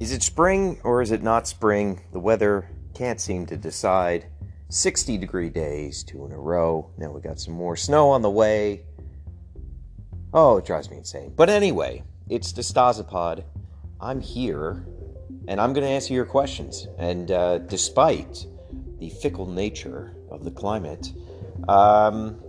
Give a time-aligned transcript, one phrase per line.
[0.00, 2.00] Is it spring or is it not spring?
[2.12, 4.24] The weather can't seem to decide.
[4.70, 6.90] 60 degree days, two in a row.
[6.96, 8.84] Now we got some more snow on the way.
[10.32, 11.34] Oh, it drives me insane.
[11.36, 13.44] But anyway, it's DeStasapod.
[14.00, 14.86] I'm here,
[15.48, 16.88] and I'm going to answer your questions.
[16.96, 18.46] And uh, despite
[19.00, 21.12] the fickle nature of the climate,
[21.68, 22.40] um,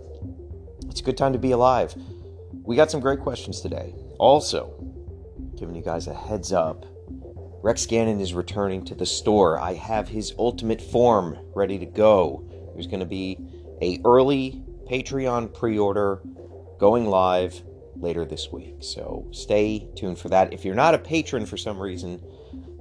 [0.88, 1.94] it's a good time to be alive.
[2.62, 3.94] We got some great questions today.
[4.18, 4.72] Also,
[5.58, 6.86] giving you guys a heads up
[7.62, 9.56] Rex Gannon is returning to the store.
[9.56, 12.44] I have his ultimate form ready to go.
[12.74, 13.38] There's going to be
[13.80, 16.20] a early Patreon pre-order
[16.80, 17.62] going live
[17.94, 18.78] later this week.
[18.80, 20.52] So stay tuned for that.
[20.52, 22.20] If you're not a patron for some reason,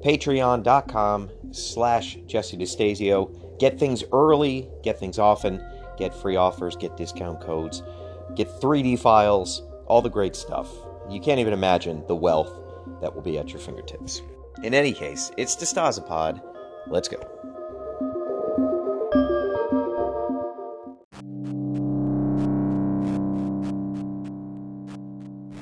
[0.03, 3.59] patreon.com slash Jesse DeStasio.
[3.59, 5.63] Get things early, get things often,
[5.95, 7.83] get free offers, get discount codes,
[8.35, 10.67] get 3D files, all the great stuff.
[11.07, 12.51] You can't even imagine the wealth
[12.99, 14.23] that will be at your fingertips.
[14.63, 16.39] In any case, it's DeStasapod.
[16.85, 17.17] Let's go.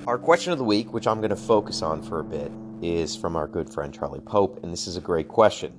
[0.05, 3.16] Our question of the week, which I'm going to focus on for a bit, is
[3.16, 5.72] from our good friend Charlie Pope, and this is a great question.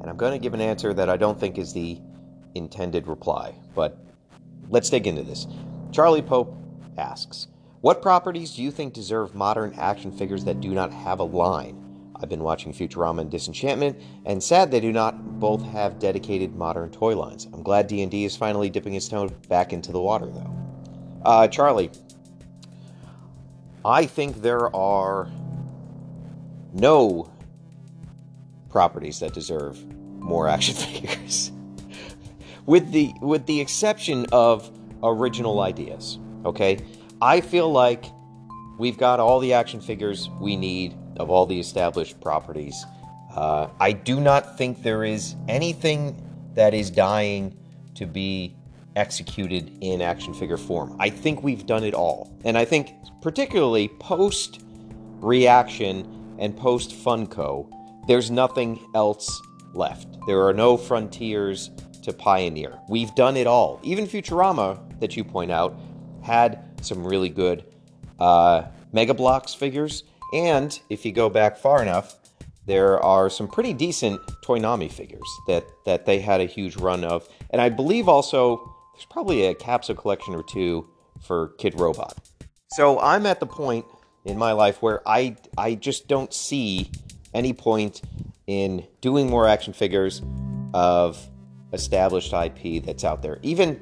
[0.00, 1.98] And I'm going to give an answer that I don't think is the
[2.54, 3.98] intended reply, but
[4.68, 5.48] let's dig into this.
[5.90, 6.56] Charlie Pope
[6.96, 7.48] asks,
[7.80, 11.87] What properties do you think deserve modern action figures that do not have a line?
[12.20, 16.90] I've been watching Futurama and Disenchantment, and sad they do not both have dedicated modern
[16.90, 17.46] toy lines.
[17.52, 20.54] I'm glad D&D is finally dipping its toe back into the water, though.
[21.24, 21.90] Uh, Charlie,
[23.84, 25.30] I think there are
[26.72, 27.30] no
[28.68, 29.78] properties that deserve
[30.18, 31.52] more action figures,
[32.66, 34.70] with the with the exception of
[35.02, 36.18] original ideas.
[36.44, 36.78] Okay,
[37.22, 38.04] I feel like
[38.78, 42.84] we've got all the action figures we need of all the established properties.
[43.34, 46.20] Uh, I do not think there is anything
[46.54, 47.56] that is dying
[47.94, 48.54] to be
[48.96, 50.96] executed in action figure form.
[50.98, 52.36] I think we've done it all.
[52.44, 52.92] And I think,
[53.22, 54.60] particularly post
[55.20, 57.70] ReAction and post Funko,
[58.06, 59.40] there's nothing else
[59.74, 60.18] left.
[60.26, 61.70] There are no frontiers
[62.02, 62.78] to pioneer.
[62.88, 63.80] We've done it all.
[63.82, 65.78] Even Futurama, that you point out,
[66.22, 67.64] had some really good
[68.18, 68.62] uh,
[68.92, 72.16] Mega Bloks figures and if you go back far enough,
[72.66, 77.26] there are some pretty decent Toynami figures that, that they had a huge run of.
[77.50, 80.86] And I believe also there's probably a capsule collection or two
[81.22, 82.12] for Kidrobot.
[82.72, 83.86] So I'm at the point
[84.24, 86.90] in my life where I, I just don't see
[87.32, 88.02] any point
[88.46, 90.22] in doing more action figures
[90.74, 91.18] of
[91.72, 93.38] established IP that's out there.
[93.42, 93.80] Even,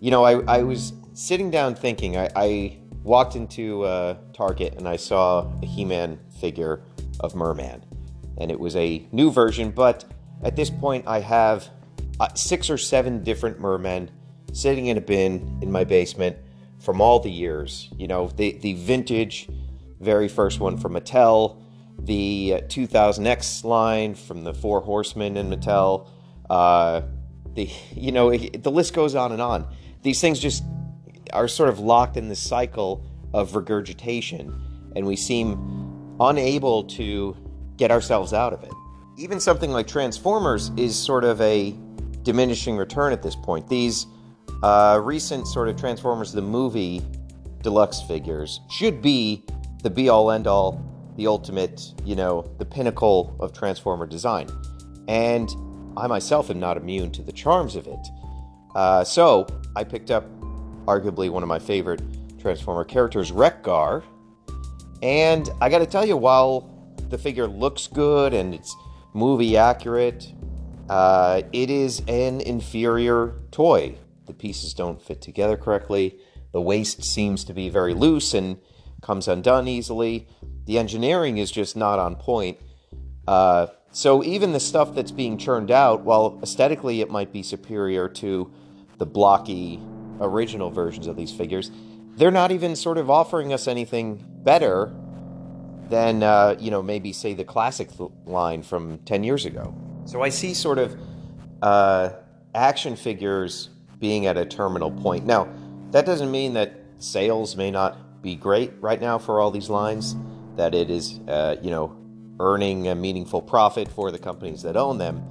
[0.00, 4.88] you know, I, I was sitting down thinking, I, I walked into uh, Target and
[4.88, 6.82] I saw a He Man figure
[7.20, 7.84] of Merman.
[8.38, 10.04] And it was a new version, but
[10.42, 11.68] at this point I have
[12.20, 14.10] uh, six or seven different Mermen
[14.52, 16.36] sitting in a bin in my basement
[16.80, 17.88] from all the years.
[17.96, 19.48] You know, the, the vintage,
[20.00, 21.60] very first one from Mattel,
[21.98, 26.08] the 2000X line from the Four Horsemen and Mattel.
[26.48, 27.02] Uh,
[27.54, 29.66] the you know the list goes on and on.
[30.02, 30.62] These things just
[31.32, 34.52] are sort of locked in this cycle of regurgitation,
[34.96, 37.36] and we seem unable to
[37.76, 38.72] get ourselves out of it.
[39.16, 41.74] Even something like Transformers is sort of a
[42.22, 43.68] diminishing return at this point.
[43.68, 44.06] These
[44.62, 47.02] uh, recent sort of Transformers the movie
[47.62, 49.44] deluxe figures should be
[49.82, 50.84] the be all end all,
[51.16, 54.48] the ultimate, you know, the pinnacle of Transformer design.
[55.08, 55.48] And
[55.96, 58.08] I myself am not immune to the charms of it.
[58.74, 60.24] Uh, so I picked up
[60.88, 62.02] arguably one of my favorite
[62.40, 64.02] Transformer characters, Wreck-Gar.
[65.02, 68.74] And I gotta tell you, while the figure looks good and it's
[69.12, 70.32] movie accurate,
[70.88, 73.96] uh, it is an inferior toy.
[74.26, 76.18] The pieces don't fit together correctly.
[76.52, 78.58] The waist seems to be very loose and
[79.02, 80.26] comes undone easily.
[80.64, 82.58] The engineering is just not on point.
[83.26, 88.08] Uh, so even the stuff that's being churned out, while aesthetically it might be superior
[88.08, 88.50] to
[88.98, 89.80] the blocky
[90.20, 91.70] original versions of these figures,
[92.16, 94.92] they're not even sort of offering us anything better
[95.88, 97.88] than, uh, you know, maybe say the classic
[98.26, 99.74] line from 10 years ago.
[100.04, 100.96] So I see sort of
[101.62, 102.10] uh,
[102.54, 105.26] action figures being at a terminal point.
[105.26, 105.48] Now,
[105.90, 110.16] that doesn't mean that sales may not be great right now for all these lines,
[110.56, 111.96] that it is, uh, you know,
[112.40, 115.22] earning a meaningful profit for the companies that own them.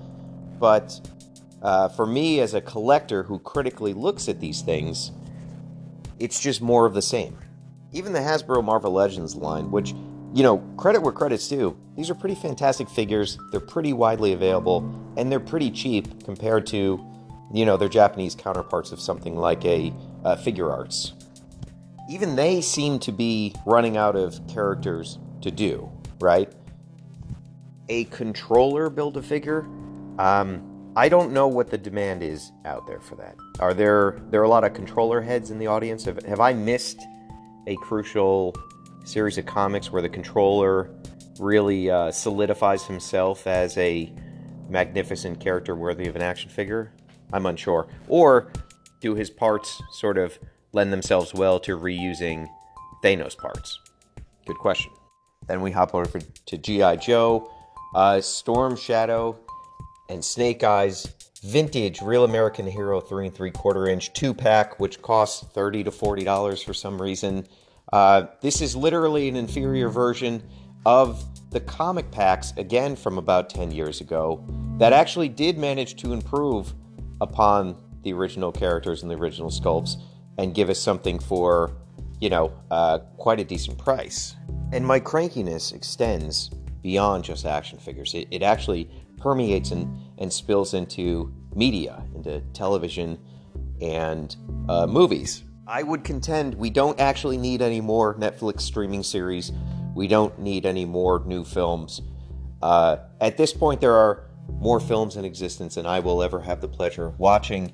[0.59, 0.99] But
[1.67, 5.11] uh, for me, as a collector who critically looks at these things,
[6.17, 7.37] it's just more of the same.
[7.91, 9.93] Even the Hasbro Marvel Legends line, which
[10.33, 11.77] you know, credit where credit's due.
[11.97, 13.37] These are pretty fantastic figures.
[13.51, 14.79] They're pretty widely available,
[15.17, 17.05] and they're pretty cheap compared to,
[17.53, 19.93] you know, their Japanese counterparts of something like a
[20.23, 21.11] uh, Figuarts.
[22.09, 25.91] Even they seem to be running out of characters to do,
[26.21, 26.49] right?
[27.89, 29.67] A controller build a figure.
[30.17, 33.35] Um, I don't know what the demand is out there for that.
[33.59, 36.03] Are there there are a lot of controller heads in the audience?
[36.05, 36.99] Have, have I missed
[37.67, 38.55] a crucial
[39.05, 40.89] series of comics where the controller
[41.39, 44.11] really uh, solidifies himself as a
[44.69, 46.91] magnificent character worthy of an action figure?
[47.31, 47.87] I'm unsure.
[48.07, 48.51] Or
[48.99, 50.39] do his parts sort of
[50.73, 52.47] lend themselves well to reusing
[53.03, 53.79] Thanos parts?
[54.47, 54.91] Good question.
[55.47, 56.95] Then we hop over to G.I.
[56.95, 57.53] Joe,
[57.93, 59.37] uh, Storm Shadow,
[60.09, 61.07] and Snake Eyes
[61.43, 65.91] vintage Real American Hero 3 and 3 quarter inch 2 pack, which costs 30 to
[65.91, 67.47] $40 for some reason.
[67.93, 70.43] Uh, this is literally an inferior version
[70.85, 74.43] of the comic packs, again from about 10 years ago,
[74.77, 76.73] that actually did manage to improve
[77.21, 79.95] upon the original characters and the original sculpts
[80.37, 81.71] and give us something for,
[82.19, 84.35] you know, uh, quite a decent price.
[84.71, 86.49] And my crankiness extends
[86.81, 88.13] beyond just action figures.
[88.13, 93.17] It, it actually permeates and, and spills into media, into television
[93.81, 94.35] and
[94.69, 95.43] uh, movies.
[95.67, 99.51] I would contend we don't actually need any more Netflix streaming series.
[99.95, 102.01] We don't need any more new films.
[102.61, 104.29] Uh, at this point, there are
[104.59, 107.73] more films in existence than I will ever have the pleasure of watching.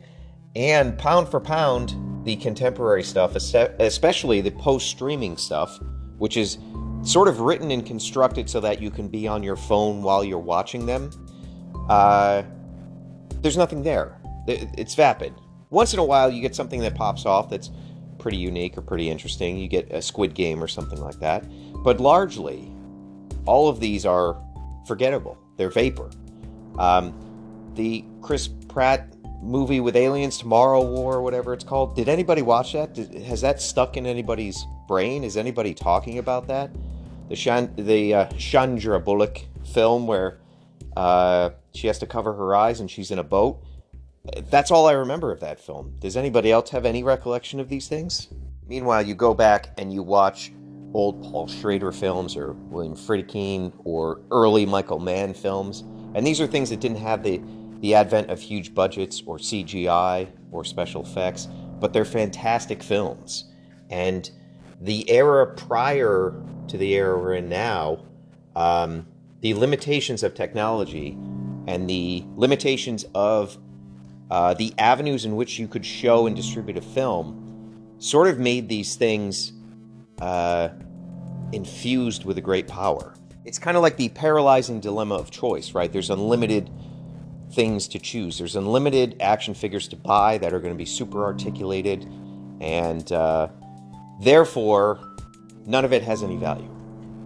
[0.56, 1.96] And pound for pound,
[2.26, 5.80] the contemporary stuff, especially the post streaming stuff,
[6.18, 6.58] which is
[7.04, 10.40] sort of written and constructed so that you can be on your phone while you're
[10.40, 11.12] watching them,
[11.90, 12.44] uh,
[13.42, 14.20] there's nothing there.
[14.48, 15.34] It's vapid.
[15.70, 17.72] Once in a while, you get something that pops off that's
[18.20, 19.58] pretty unique or pretty interesting.
[19.58, 21.44] You get a Squid Game or something like that.
[21.84, 22.72] But largely,
[23.46, 24.38] all of these are
[24.88, 25.38] forgettable.
[25.58, 26.10] They're vapor.
[26.78, 27.14] Um,
[27.76, 31.96] the Chris Pratt movie with aliens, Tomorrow War, whatever it's called.
[31.96, 32.94] Did anybody watch that?
[32.94, 35.24] Did, has that stuck in anybody's brain?
[35.24, 36.72] Is anybody talking about that?
[37.30, 39.42] The Shan- the uh, Sandra Bullock
[39.74, 40.40] film where
[40.96, 43.64] uh, she has to cover her eyes and she's in a boat
[44.50, 45.96] that's all I remember of that film.
[46.00, 48.30] Does anybody else have any recollection of these things?
[48.68, 50.54] Meanwhile, you go back and you watch
[50.94, 55.82] old Paul Schrader films or William Friedkin or early Michael Mann films,
[56.16, 57.42] and these are things that didn't have the,
[57.82, 61.48] the advent of huge budgets or CGI or special effects,
[61.80, 63.52] but they're fantastic films.
[63.90, 64.30] And
[64.80, 66.34] the era prior
[66.70, 68.06] to the era we're in now,
[68.56, 69.08] um,
[69.44, 71.18] the limitations of technology
[71.68, 73.58] and the limitations of
[74.32, 78.70] uh, the avenues in which you could show and distribute a film sort of made
[78.70, 79.52] these things
[80.22, 80.70] uh,
[81.52, 83.14] infused with a great power.
[83.44, 85.92] It's kind of like the paralyzing dilemma of choice, right?
[85.92, 86.70] There's unlimited
[87.52, 88.38] things to choose.
[88.38, 92.10] There's unlimited action figures to buy that are going to be super articulated,
[92.62, 93.50] and uh,
[94.22, 95.02] therefore,
[95.66, 96.70] none of it has any value.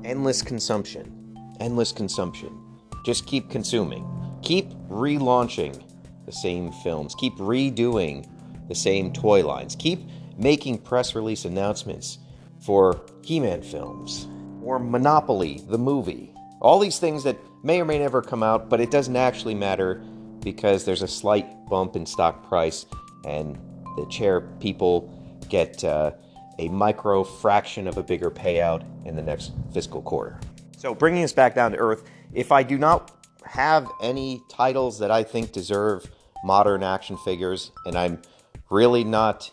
[0.04, 1.17] Endless consumption.
[1.60, 2.58] Endless consumption.
[3.06, 4.06] Just keep consuming.
[4.42, 5.84] Keep relaunching
[6.26, 8.28] the same films, keep redoing
[8.68, 10.02] the same toy lines, keep
[10.38, 12.20] making press release announcements
[12.60, 14.28] for He Man films
[14.62, 16.34] or Monopoly, the movie.
[16.62, 20.04] All these things that may or may never come out, but it doesn't actually matter
[20.42, 22.86] because there's a slight bump in stock price
[23.26, 23.58] and
[23.96, 25.14] the chair people
[25.50, 26.12] get uh,
[26.60, 30.40] a micro fraction of a bigger payout in the next fiscal quarter.
[30.78, 32.04] So, bringing us back down to earth,
[32.34, 33.12] if I do not
[33.44, 36.10] have any titles that I think deserve
[36.44, 38.22] modern action figures, and I'm
[38.70, 39.50] really not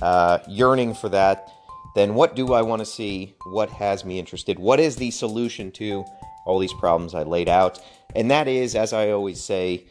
[0.00, 1.50] uh, yearning for that,
[1.94, 3.34] then what do I want to see?
[3.52, 4.58] What has me interested?
[4.58, 6.02] What is the solution to
[6.46, 7.78] all these problems I laid out?
[8.16, 9.84] And that is, as I always say,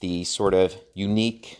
[0.00, 1.58] the sort of unique,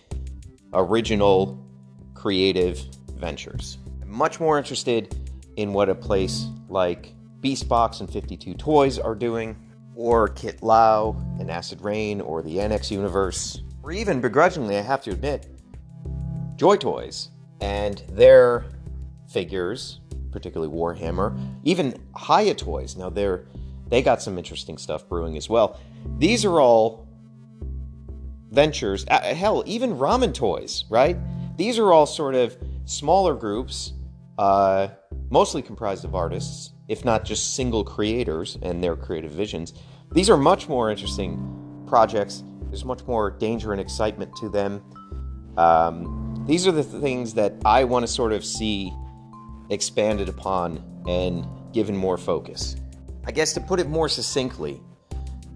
[0.75, 1.67] original,
[2.13, 2.79] creative
[3.15, 3.79] ventures.
[4.03, 5.17] I'm much more interested
[5.57, 9.57] in what a place like Beastbox and 52 Toys are doing
[9.97, 15.03] or Kit Lau and Acid Rain, or the NX universe, or even begrudgingly, I have
[15.05, 15.49] to admit,
[16.57, 17.31] Joy Toys
[17.63, 18.67] and their
[19.29, 20.01] figures,
[20.31, 22.97] particularly Warhammer, even Hiya Toys.
[22.97, 23.47] Now they're
[23.89, 25.79] they got some interesting stuff brewing as well.
[26.19, 27.09] These are all
[28.51, 29.07] ventures.
[29.09, 31.17] Uh, hell, even Ramen Toys, right?
[31.57, 33.93] These are all sort of smaller groups,
[34.39, 34.89] uh,
[35.31, 39.75] mostly comprised of artists if not just single creators and their creative visions.
[40.13, 42.45] These are much more interesting projects.
[42.69, 44.83] There's much more danger and excitement to them.
[45.57, 48.93] Um, these are the things that I want to sort of see
[49.71, 52.77] expanded upon and given more focus.
[53.25, 54.81] I guess to put it more succinctly,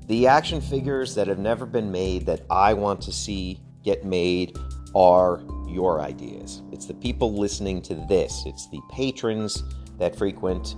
[0.08, 4.56] the action figures that have never been made that I want to see get made
[4.94, 6.62] are your ideas.
[6.72, 9.62] It's the people listening to this, it's the patrons
[9.98, 10.74] that frequent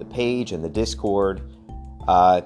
[0.00, 1.42] the page and the Discord.
[2.08, 2.40] Uh,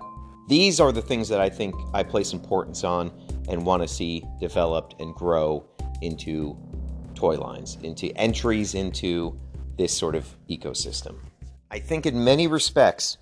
[0.48, 3.10] these are the things that I think I place importance on
[3.48, 5.64] and want to see developed and grow
[6.02, 6.56] into
[7.14, 9.38] toy lines, into entries into
[9.78, 11.16] this sort of ecosystem.
[11.70, 13.16] I think in many respects,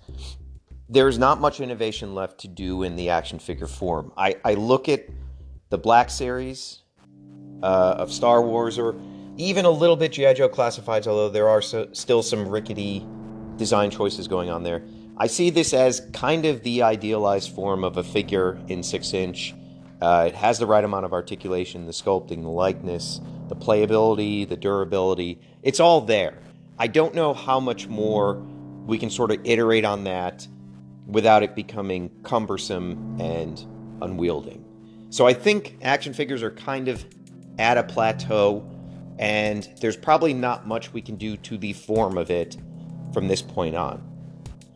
[0.89, 4.11] there's not much innovation left to do in the action figure form.
[4.17, 5.07] I, I look at
[5.69, 6.81] the Black Series
[7.63, 8.95] uh, of Star Wars, or
[9.37, 10.33] even a little bit G.I.
[10.33, 13.07] Joe Classifieds, although there are so, still some rickety
[13.57, 14.83] design choices going on there.
[15.17, 19.53] I see this as kind of the idealized form of a figure in six inch.
[20.01, 24.57] Uh, it has the right amount of articulation, the sculpting, the likeness, the playability, the
[24.57, 25.39] durability.
[25.61, 26.39] It's all there.
[26.77, 28.35] I don't know how much more
[28.85, 30.47] we can sort of iterate on that
[31.07, 33.63] without it becoming cumbersome and
[34.01, 34.59] unwieldy.
[35.09, 37.05] So I think action figures are kind of
[37.59, 38.67] at a plateau,
[39.19, 42.57] and there's probably not much we can do to the form of it
[43.13, 44.01] from this point on.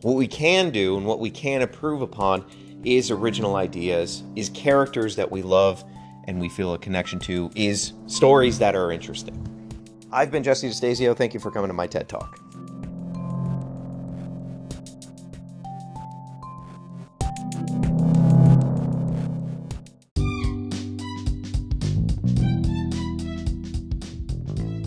[0.02, 2.44] What we can do and what we can improve upon
[2.84, 5.84] is original ideas, is characters that we love
[6.28, 9.44] and we feel a connection to, is stories that are interesting.
[10.12, 11.16] I've been Jesse DeStasio.
[11.16, 12.38] Thank you for coming to my TED Talk.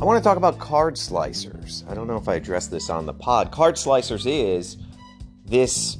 [0.01, 1.87] I want to talk about card slicers.
[1.87, 3.51] I don't know if I addressed this on the pod.
[3.51, 4.77] Card slicers is
[5.45, 5.99] this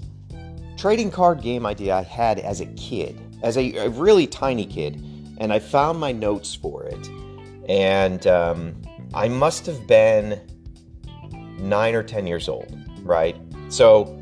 [0.75, 4.95] trading card game idea I had as a kid, as a, a really tiny kid,
[5.37, 7.09] and I found my notes for it.
[7.69, 8.81] And um,
[9.13, 10.41] I must have been
[11.59, 13.37] nine or 10 years old, right?
[13.69, 14.19] So,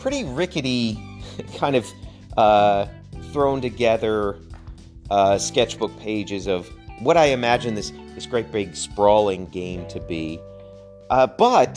[0.00, 0.98] pretty rickety,
[1.58, 1.88] kind of
[2.36, 2.86] uh,
[3.30, 4.40] thrown together
[5.10, 10.40] uh, sketchbook pages of what I imagine this this great big sprawling game to be.
[11.10, 11.74] Uh, but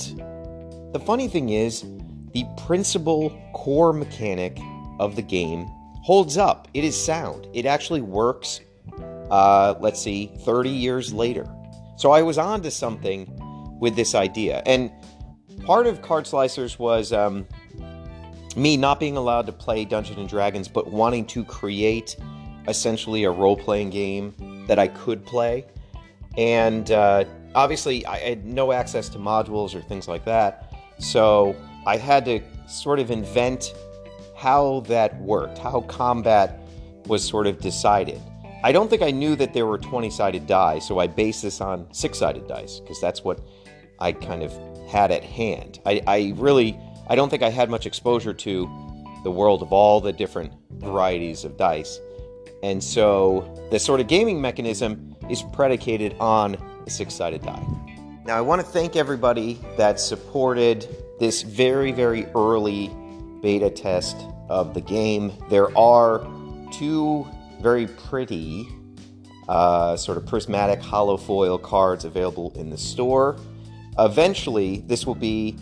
[0.94, 1.86] the funny thing is,
[2.34, 4.60] the principal core mechanic
[5.00, 5.66] of the game
[6.04, 6.68] holds up.
[6.74, 7.48] It is sound.
[7.54, 8.62] It actually works.
[9.32, 11.48] Uh, let's see, 30 years later.
[11.98, 13.28] So I was on to something
[13.80, 14.92] with this idea, and
[15.66, 17.48] part of Card Slicers was um,
[18.56, 22.16] me not being allowed to play Dungeons and Dragons, but wanting to create
[22.68, 25.66] essentially a role playing game that I could play.
[26.38, 30.74] And uh, obviously, I had no access to modules or things like that.
[31.00, 33.74] So I had to sort of invent
[34.36, 36.60] how that worked, how combat
[37.08, 38.22] was sort of decided.
[38.64, 41.62] I don't think I knew that there were 20 sided die, so I based this
[41.62, 43.40] on six sided dice because that's what
[44.00, 44.52] I kind of
[44.90, 45.80] had at hand.
[45.86, 46.78] I, I really,
[47.08, 48.68] I don't think I had much exposure to
[49.24, 52.00] the world of all the different varieties of dice.
[52.64, 56.56] And so the sort of gaming mechanism is predicated on
[56.86, 57.66] a six sided die.
[58.26, 60.88] Now, I want to thank everybody that supported
[61.20, 62.90] this very, very early
[63.42, 64.18] beta test
[64.50, 65.32] of the game.
[65.50, 66.28] There are
[66.72, 67.28] two
[67.62, 68.68] very pretty,
[69.48, 73.38] uh, sort of prismatic hollow foil cards available in the store.
[74.00, 75.56] Eventually, this will be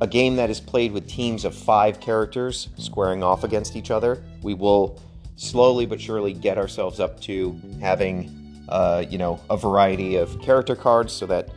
[0.00, 4.22] a game that is played with teams of five characters squaring off against each other.
[4.42, 5.00] We will
[5.36, 10.76] slowly but surely get ourselves up to having uh, you know, a variety of character
[10.76, 11.50] cards so that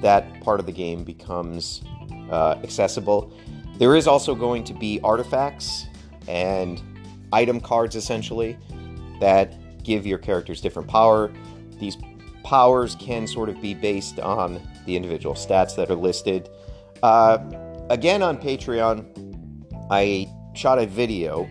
[0.00, 1.82] that part of the game becomes
[2.30, 3.32] uh, accessible.
[3.78, 5.86] There is also going to be artifacts
[6.28, 6.82] and
[7.32, 8.56] item cards essentially
[9.20, 11.30] that give your characters different power.
[11.78, 11.96] These
[12.44, 16.48] powers can sort of be based on the individual stats that are listed.
[17.02, 17.38] Uh,
[17.90, 19.04] again, on Patreon,
[19.90, 21.48] I shot a video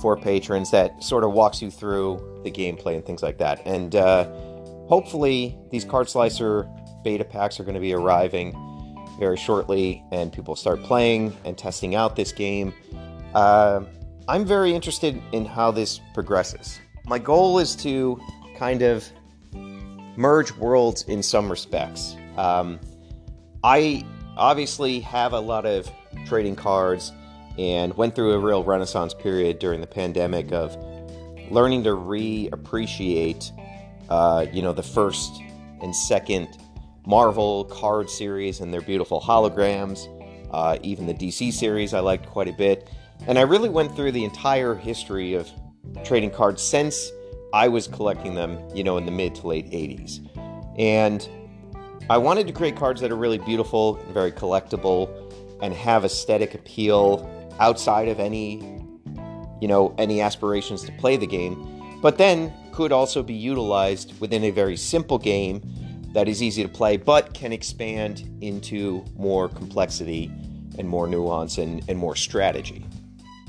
[0.00, 3.66] for patrons that sort of walks you through the gameplay and things like that.
[3.66, 4.24] And uh,
[4.88, 6.68] hopefully, these card slicer
[7.04, 8.56] beta packs are going to be arriving
[9.18, 12.72] very shortly, and people start playing and testing out this game.
[13.34, 13.82] Uh,
[14.28, 16.80] I'm very interested in how this progresses.
[17.06, 18.20] My goal is to
[18.56, 19.04] kind of
[20.16, 22.16] merge worlds in some respects.
[22.36, 22.78] Um,
[23.62, 24.04] I
[24.36, 25.90] obviously have a lot of
[26.26, 27.12] trading cards
[27.58, 30.76] and went through a real renaissance period during the pandemic of
[31.50, 33.52] learning to reappreciate,
[34.08, 35.42] uh, you know, the first
[35.82, 36.48] and second
[37.06, 40.08] Marvel card series and their beautiful holograms.
[40.52, 42.90] Uh, even the DC series I liked quite a bit.
[43.26, 45.48] And I really went through the entire history of
[46.04, 47.10] trading cards since
[47.52, 50.26] I was collecting them, you know, in the mid to late 80s.
[50.78, 51.28] And
[52.08, 55.08] I wanted to create cards that are really beautiful and very collectible
[55.62, 57.28] and have aesthetic appeal
[57.60, 58.79] outside of any,
[59.60, 64.44] you know, any aspirations to play the game, but then could also be utilized within
[64.44, 65.62] a very simple game
[66.12, 70.30] that is easy to play, but can expand into more complexity
[70.78, 72.84] and more nuance and, and more strategy.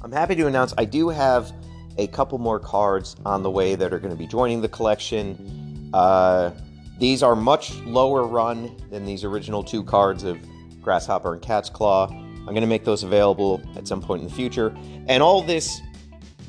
[0.03, 1.51] I'm happy to announce I do have
[1.97, 5.89] a couple more cards on the way that are going to be joining the collection.
[5.93, 6.51] Uh,
[6.99, 10.37] these are much lower run than these original two cards of
[10.81, 12.07] Grasshopper and Cat's Claw.
[12.07, 14.75] I'm going to make those available at some point in the future.
[15.07, 15.81] And all this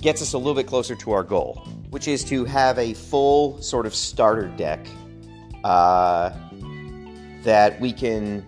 [0.02, 3.62] gets us a little bit closer to our goal, which is to have a full
[3.62, 4.86] sort of starter deck
[5.64, 6.30] uh,
[7.44, 8.44] that we can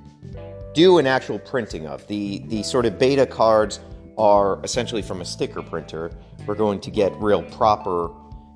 [0.74, 2.06] do an actual printing of.
[2.08, 3.78] The, the sort of beta cards
[4.18, 6.10] are essentially from a sticker printer.
[6.44, 8.10] We're going to get real proper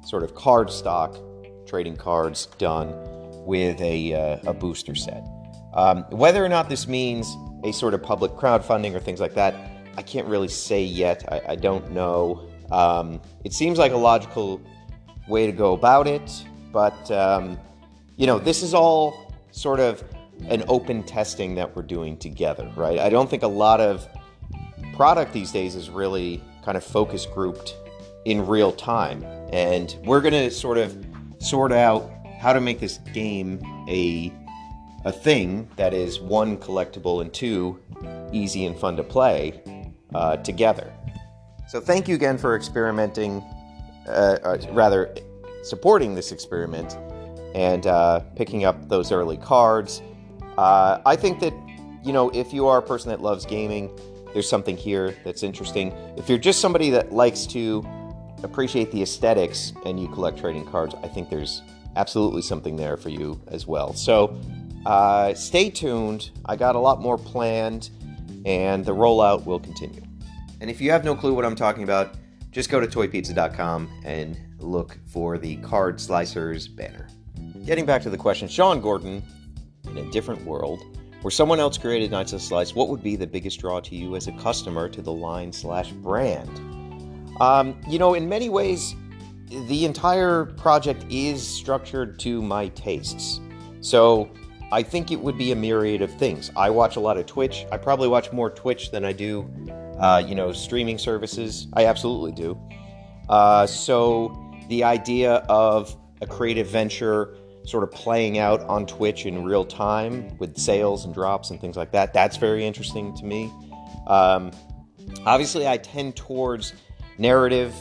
[0.04, 1.16] sort of card stock
[1.66, 2.92] trading cards done
[3.46, 5.24] with a, uh, a booster set.
[5.74, 9.54] Um, whether or not this means a sort of public crowdfunding or things like that,
[9.96, 11.24] I can't really say yet.
[11.30, 12.47] I, I don't know.
[12.70, 14.60] Um, it seems like a logical
[15.26, 17.58] way to go about it, but um,
[18.16, 20.02] you know, this is all sort of
[20.48, 22.98] an open testing that we're doing together, right?
[22.98, 24.06] I don't think a lot of
[24.94, 27.74] product these days is really kind of focus grouped
[28.24, 29.24] in real time.
[29.52, 30.96] And we're to sort of
[31.38, 34.32] sort out how to make this game a
[35.04, 37.78] a thing that is one collectible and two
[38.32, 39.62] easy and fun to play
[40.14, 40.92] uh, together.
[41.68, 43.42] So thank you again for experimenting,
[44.06, 45.14] uh, uh, rather
[45.62, 46.96] supporting this experiment
[47.54, 50.00] and uh, picking up those early cards.
[50.56, 51.52] Uh, I think that
[52.02, 53.90] you know if you are a person that loves gaming,
[54.32, 55.92] there's something here that's interesting.
[56.16, 57.86] If you're just somebody that likes to
[58.42, 61.60] appreciate the aesthetics and you collect trading cards, I think there's
[61.96, 63.92] absolutely something there for you as well.
[63.92, 64.40] So
[64.86, 66.30] uh, stay tuned.
[66.46, 67.90] I got a lot more planned,
[68.46, 70.07] and the rollout will continue.
[70.60, 72.14] And if you have no clue what I'm talking about,
[72.50, 77.08] just go to toypizza.com and look for the card slicers banner.
[77.64, 79.22] Getting back to the question, Sean Gordon,
[79.84, 80.82] in a different world,
[81.22, 84.16] where someone else created Knights of Slice, what would be the biggest draw to you
[84.16, 86.60] as a customer to the line slash brand?
[87.40, 88.94] Um, you know, in many ways,
[89.50, 93.40] the entire project is structured to my tastes.
[93.80, 94.30] So
[94.70, 96.50] I think it would be a myriad of things.
[96.56, 97.66] I watch a lot of Twitch.
[97.72, 99.50] I probably watch more Twitch than I do,
[99.98, 101.68] uh, you know, streaming services.
[101.74, 102.58] I absolutely do.
[103.28, 104.34] Uh, so
[104.68, 110.36] the idea of a creative venture sort of playing out on Twitch in real time
[110.38, 112.14] with sales and drops and things like that.
[112.14, 113.52] That's very interesting to me.
[114.06, 114.52] Um,
[115.26, 116.72] obviously, I tend towards
[117.18, 117.74] narrative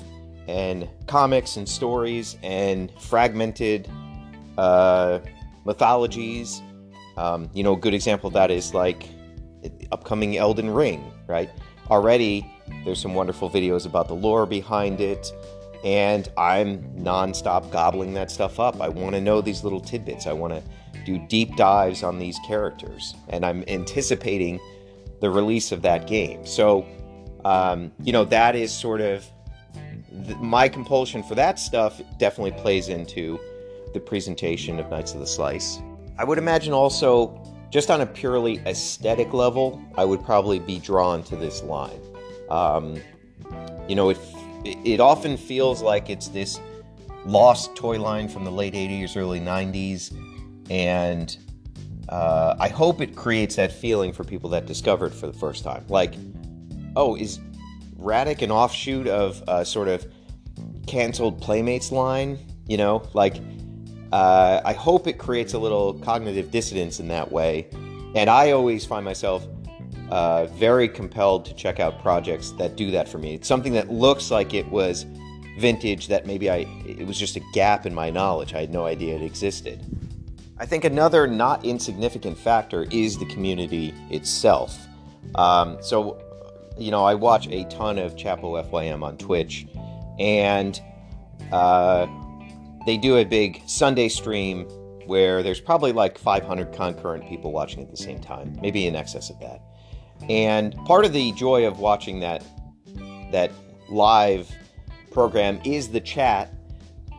[0.47, 3.89] and comics and stories and fragmented
[4.57, 5.19] uh,
[5.65, 6.61] mythologies.
[7.15, 9.09] Um, you know, a good example of that is like
[9.91, 11.49] upcoming Elden Ring, right?
[11.89, 12.45] Already,
[12.83, 15.31] there's some wonderful videos about the lore behind it
[15.83, 18.81] and I'm nonstop gobbling that stuff up.
[18.81, 20.27] I want to know these little tidbits.
[20.27, 20.61] I want to
[21.05, 24.59] do deep dives on these characters, and I'm anticipating
[25.21, 26.45] the release of that game.
[26.45, 26.85] So,
[27.45, 29.25] um, you know, that is sort of
[30.25, 32.01] th- my compulsion for that stuff.
[32.17, 33.39] Definitely plays into
[33.93, 35.79] the presentation of Knights of the Slice.
[36.17, 41.23] I would imagine also, just on a purely aesthetic level, I would probably be drawn
[41.23, 41.99] to this line.
[42.49, 43.01] Um,
[43.87, 44.19] you know, if
[44.63, 46.59] it often feels like it's this
[47.25, 50.15] lost toy line from the late 80s, early 90s.
[50.69, 51.37] And
[52.09, 55.63] uh, I hope it creates that feeling for people that discover it for the first
[55.63, 55.85] time.
[55.89, 56.15] Like,
[56.95, 57.39] oh, is
[57.99, 60.07] Radek an offshoot of a sort of
[60.87, 62.39] canceled Playmates line?
[62.67, 63.35] You know, like,
[64.11, 67.67] uh, I hope it creates a little cognitive dissonance in that way.
[68.15, 69.45] And I always find myself
[70.09, 73.35] uh, very compelled to check out projects that do that for me.
[73.35, 75.05] It's something that looks like it was
[75.59, 78.53] vintage that maybe I it was just a gap in my knowledge.
[78.53, 79.83] I had no idea it existed.
[80.59, 84.87] I think another not insignificant factor is the community itself.
[85.35, 86.19] Um, so,
[86.77, 89.67] you know, I watch a ton of Chapo FYM on Twitch,
[90.17, 90.79] and
[91.51, 92.07] uh,
[92.87, 94.63] they do a big Sunday stream
[95.07, 99.29] where there's probably like 500 concurrent people watching at the same time, maybe in excess
[99.29, 99.61] of that.
[100.29, 102.43] And part of the joy of watching that
[103.31, 103.51] that
[103.89, 104.49] live
[105.11, 106.53] program is the chat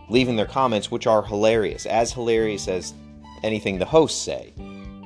[0.09, 2.95] leaving their comments, which are hilarious, as hilarious as
[3.43, 4.55] anything the hosts say.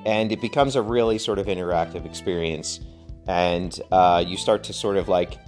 [0.07, 2.79] And it becomes a really sort of interactive experience.
[3.27, 5.39] And uh, you start to sort of like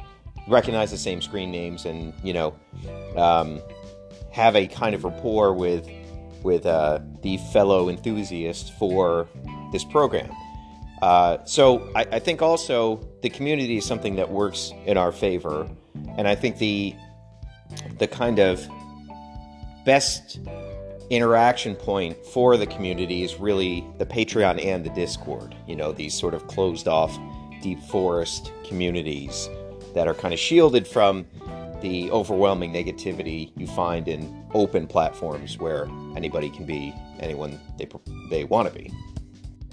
[0.49, 2.55] recognize the same screen names and, you know,
[3.17, 3.61] um,
[4.35, 5.89] have a kind of rapport with
[6.43, 9.27] with uh, the fellow enthusiast for
[9.73, 10.31] this program.
[11.01, 15.69] Uh, so I, I, think also the community is something that works in our favor,
[16.19, 16.95] and I think the
[17.99, 18.67] the kind of
[19.87, 20.41] best
[21.11, 25.55] interaction point for the community is really the Patreon and the Discord.
[25.67, 27.17] You know, these sort of closed off
[27.63, 29.49] deep forest communities
[29.95, 31.27] that are kind of shielded from
[31.81, 37.89] the overwhelming negativity you find in open platforms where anybody can be anyone they
[38.31, 38.93] they want to be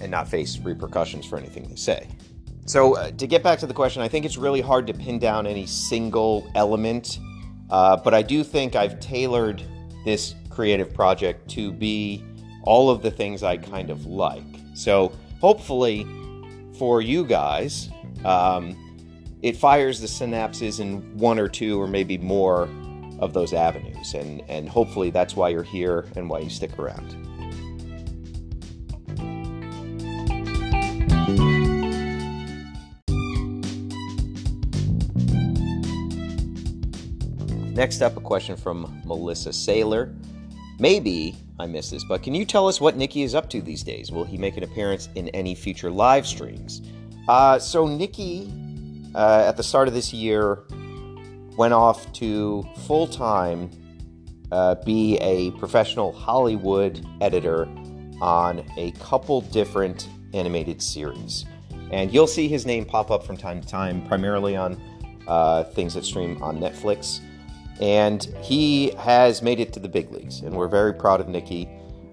[0.00, 2.08] and not face repercussions for anything they say.
[2.64, 5.18] So, uh, to get back to the question, I think it's really hard to pin
[5.18, 7.18] down any single element,
[7.70, 9.62] uh, but I do think I've tailored
[10.04, 12.24] this creative project to be
[12.62, 14.44] all of the things I kind of like.
[14.74, 16.06] So, hopefully,
[16.78, 17.90] for you guys,
[18.24, 18.76] um,
[19.42, 22.68] it fires the synapses in one or two or maybe more
[23.18, 24.14] of those avenues.
[24.14, 27.16] And, and hopefully, that's why you're here and why you stick around.
[37.74, 40.14] Next up, a question from Melissa Saylor.
[40.78, 43.82] Maybe I missed this, but can you tell us what Nikki is up to these
[43.82, 44.12] days?
[44.12, 46.82] Will he make an appearance in any future live streams?
[47.28, 48.52] Uh, so, Nikki,
[49.14, 50.64] uh, at the start of this year,
[51.56, 53.70] went off to full time
[54.50, 57.66] uh, be a professional Hollywood editor
[58.20, 61.44] on a couple different animated series.
[61.90, 64.80] And you'll see his name pop up from time to time, primarily on
[65.26, 67.20] uh, things that stream on Netflix
[67.82, 71.68] and he has made it to the big leagues, and we're very proud of Nikki.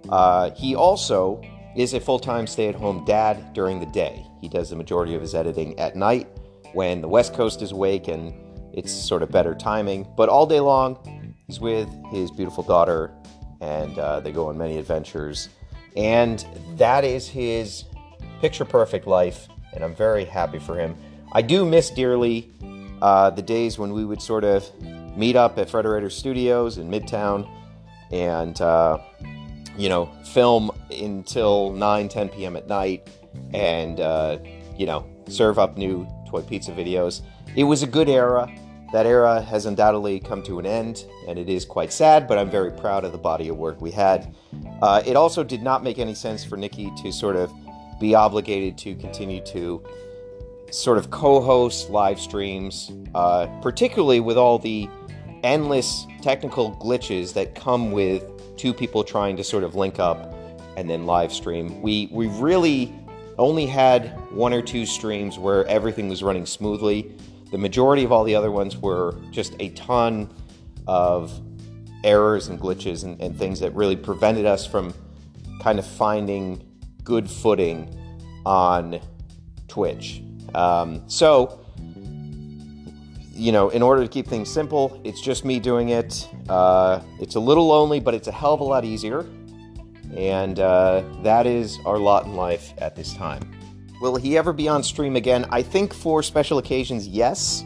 [0.09, 1.41] Uh, he also
[1.75, 4.25] is a full time stay at home dad during the day.
[4.41, 6.27] He does the majority of his editing at night
[6.73, 8.33] when the West Coast is awake and
[8.73, 10.07] it's sort of better timing.
[10.15, 13.11] But all day long, he's with his beautiful daughter
[13.61, 15.49] and uh, they go on many adventures.
[15.95, 16.45] And
[16.77, 17.85] that is his
[18.41, 20.95] picture perfect life, and I'm very happy for him.
[21.31, 22.49] I do miss dearly
[23.01, 24.65] uh, the days when we would sort of
[25.17, 27.49] meet up at Frederator Studios in Midtown
[28.11, 28.99] and, uh,
[29.77, 32.55] you know, film until 9, 10 p.m.
[32.55, 33.09] at night
[33.53, 34.37] and, uh,
[34.77, 37.21] you know, serve up new toy pizza videos.
[37.55, 38.49] It was a good era.
[38.91, 42.49] That era has undoubtedly come to an end, and it is quite sad, but I'm
[42.49, 44.33] very proud of the body of work we had.
[44.81, 47.51] Uh, it also did not make any sense for Nikki to sort of
[47.99, 49.83] be obligated to continue to
[50.71, 54.89] sort of co host live streams, uh, particularly with all the
[55.43, 58.23] endless technical glitches that come with
[58.57, 60.33] two people trying to sort of link up
[60.77, 61.81] and then live stream.
[61.81, 62.93] We we really
[63.37, 67.15] only had one or two streams where everything was running smoothly.
[67.51, 70.29] The majority of all the other ones were just a ton
[70.87, 71.41] of
[72.03, 74.93] errors and glitches and, and things that really prevented us from
[75.61, 76.63] kind of finding
[77.03, 77.95] good footing
[78.45, 78.99] on
[79.67, 80.21] Twitch.
[80.53, 81.59] Um, so
[83.39, 86.27] you know, in order to keep things simple, it's just me doing it.
[86.49, 89.25] Uh, it's a little lonely, but it's a hell of a lot easier.
[90.15, 93.49] And uh, that is our lot in life at this time.
[93.99, 95.45] Will he ever be on stream again?
[95.49, 97.65] I think for special occasions, yes.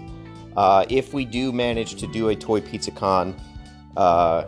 [0.57, 3.35] Uh, if we do manage to do a Toy Pizza Con
[3.97, 4.45] uh,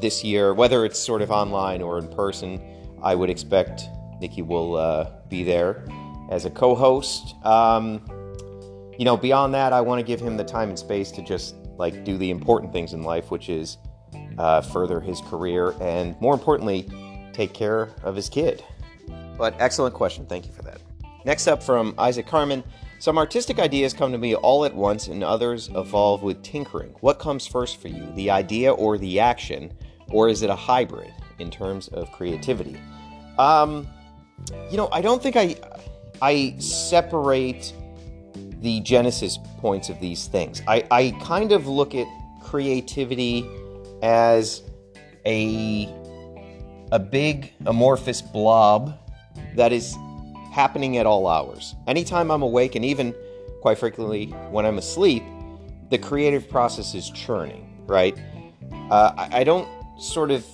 [0.00, 2.60] this year, whether it's sort of online or in person,
[3.02, 3.84] I would expect
[4.20, 5.84] Nikki will uh, be there
[6.30, 7.34] as a co host.
[7.44, 8.02] Um,
[8.98, 11.54] you know, beyond that, I want to give him the time and space to just
[11.76, 13.78] like do the important things in life, which is
[14.38, 16.88] uh, further his career and more importantly,
[17.32, 18.64] take care of his kid.
[19.36, 20.26] But excellent question.
[20.26, 20.80] Thank you for that.
[21.28, 22.64] Next up from Isaac Carmen.
[23.00, 26.94] Some artistic ideas come to me all at once and others evolve with tinkering.
[27.00, 29.74] What comes first for you, the idea or the action,
[30.08, 32.80] or is it a hybrid in terms of creativity?
[33.38, 33.86] Um,
[34.70, 35.56] you know, I don't think I
[36.22, 37.74] I separate
[38.62, 40.62] the genesis points of these things.
[40.66, 42.06] I, I kind of look at
[42.42, 43.46] creativity
[44.02, 44.62] as
[45.26, 45.94] a
[46.90, 48.98] a big amorphous blob
[49.56, 49.94] that is
[50.58, 51.76] happening at all hours.
[51.86, 53.14] Anytime I'm awake, and even
[53.60, 55.22] quite frequently when I'm asleep,
[55.88, 58.18] the creative process is churning, right?
[58.90, 59.68] Uh, I, don't
[60.00, 60.44] sort of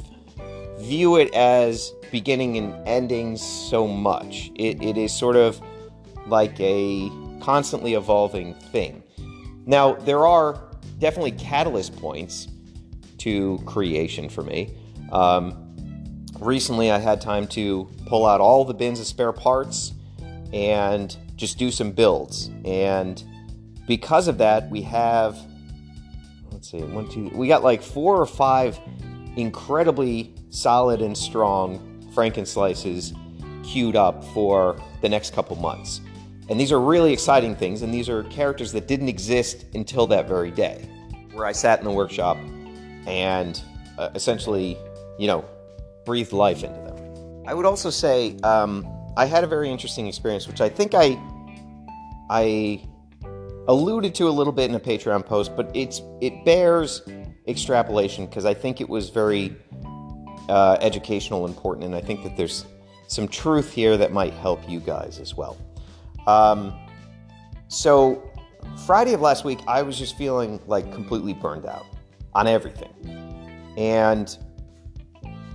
[0.79, 4.51] view it as beginning and ending so much.
[4.57, 5.59] It, it is sort of
[6.27, 9.03] like a constantly evolving thing.
[9.65, 12.49] Now, there are definitely catalyst points
[13.19, 14.77] to creation for me.
[15.11, 15.75] Um,
[16.39, 19.94] recently, I had time to pull out all the bins of spare parts
[20.55, 22.49] and just do some builds.
[22.65, 23.23] And
[23.87, 25.37] because of that, we have,
[26.53, 28.79] let's see, one, two, we got like four or five
[29.37, 33.13] incredibly solid and strong Franken slices
[33.65, 36.01] queued up for the next couple months.
[36.49, 40.29] And these are really exciting things, and these are characters that didn't exist until that
[40.29, 40.89] very day,
[41.33, 42.37] where I sat in the workshop
[43.07, 43.61] and
[43.99, 44.79] uh, essentially,
[45.19, 45.45] you know,
[46.05, 47.45] breathed life into them.
[47.47, 48.87] I would also say um,
[49.17, 51.19] I had a very interesting experience, which I think I
[52.31, 52.83] I
[53.69, 57.03] alluded to a little bit in a Patreon post, but it's it bears
[57.47, 59.57] extrapolation because I think it was very
[60.49, 62.65] uh, educational, important, and I think that there's
[63.07, 65.57] some truth here that might help you guys as well.
[66.27, 66.75] Um,
[67.69, 68.31] so
[68.87, 71.87] Friday of last week, I was just feeling like completely burned out
[72.35, 72.93] on everything,
[73.77, 74.37] and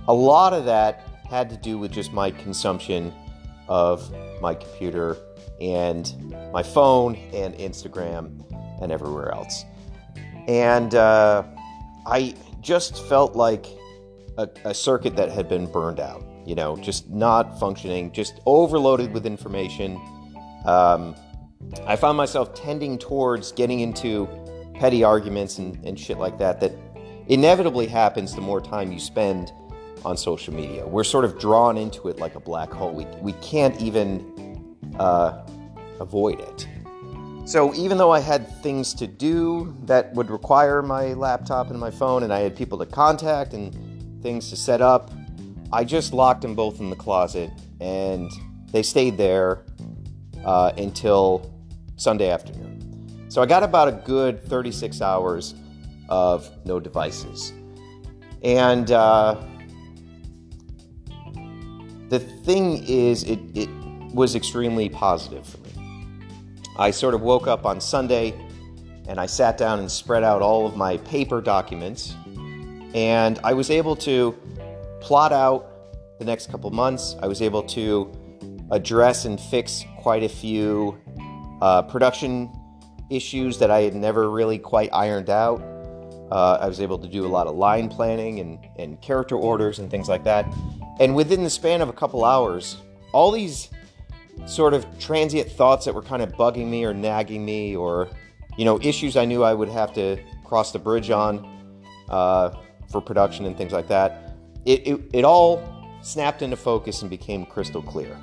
[0.08, 3.12] a lot of that had to do with just my consumption
[3.70, 5.16] of my computer
[5.60, 8.44] and my phone and Instagram
[8.82, 9.64] and everywhere else.
[10.48, 11.44] And uh,
[12.06, 13.66] I just felt like
[14.36, 19.12] a, a, circuit that had been burned out, you know, just not functioning, just overloaded
[19.12, 20.00] with information.
[20.64, 21.14] Um,
[21.86, 24.28] I found myself tending towards getting into
[24.74, 26.72] petty arguments and, and shit like that, that
[27.28, 29.52] inevitably happens the more time you spend
[30.04, 30.86] on social media.
[30.86, 32.92] We're sort of drawn into it like a black hole.
[32.92, 35.46] We, we can't even uh,
[36.00, 36.68] avoid it.
[37.44, 41.90] So even though I had things to do that would require my laptop and my
[41.90, 45.10] phone, and I had people to contact and things to set up,
[45.72, 48.30] I just locked them both in the closet, and
[48.70, 49.64] they stayed there
[50.44, 51.52] uh, until
[51.96, 53.26] Sunday afternoon.
[53.28, 55.54] So I got about a good 36 hours
[56.08, 57.52] of no devices.
[58.42, 59.40] And uh,
[62.10, 63.70] the thing is, it, it
[64.12, 65.70] was extremely positive for me.
[66.76, 68.34] I sort of woke up on Sunday
[69.08, 72.14] and I sat down and spread out all of my paper documents,
[72.94, 74.36] and I was able to
[75.00, 75.66] plot out
[76.18, 77.16] the next couple months.
[77.22, 78.12] I was able to
[78.70, 80.96] address and fix quite a few
[81.60, 82.52] uh, production
[83.08, 85.60] issues that I had never really quite ironed out.
[86.30, 89.80] Uh, I was able to do a lot of line planning and, and character orders
[89.80, 90.46] and things like that.
[91.00, 92.76] And within the span of a couple hours,
[93.12, 93.70] all these
[94.46, 98.08] sort of transient thoughts that were kind of bugging me or nagging me or,
[98.58, 101.74] you know, issues I knew I would have to cross the bridge on
[102.10, 102.50] uh,
[102.90, 104.36] for production and things like that,
[104.66, 105.62] it, it, it all
[106.02, 108.16] snapped into focus and became crystal clear.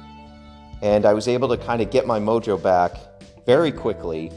[0.83, 2.95] And I was able to kind of get my mojo back
[3.47, 4.31] very quickly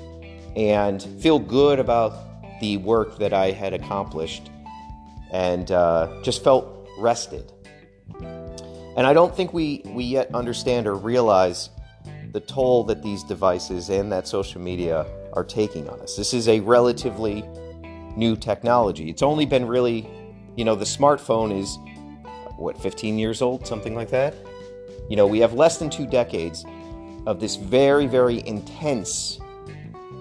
[0.56, 4.50] and feel good about the work that I had accomplished
[5.30, 7.52] and uh, just felt rested.
[8.96, 11.70] And I don't think we, we yet understand or realize
[12.32, 16.16] the toll that these devices and that social media are taking on us.
[16.16, 17.44] This is a relatively
[18.16, 19.08] new technology.
[19.08, 20.08] It's only been really,
[20.56, 21.78] you know, the smartphone is,
[22.56, 24.34] what, 15 years old, something like that?
[25.08, 26.64] You know, we have less than two decades
[27.26, 29.38] of this very, very intense,